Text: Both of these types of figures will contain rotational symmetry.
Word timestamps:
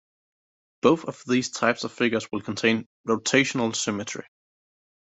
Both 0.81 1.05
of 1.05 1.23
these 1.27 1.51
types 1.51 1.83
of 1.83 1.91
figures 1.91 2.27
will 2.31 2.41
contain 2.41 2.87
rotational 3.07 3.75
symmetry. 3.75 4.25